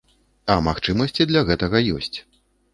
[0.53, 2.13] А магчымасці для гэта ёсць.